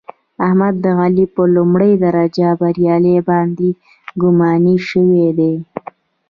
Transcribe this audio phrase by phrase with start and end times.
[0.45, 2.95] احمد د علي په لومړۍ درجه بریا
[3.29, 3.69] باندې
[4.21, 5.53] ګماني شوی دی.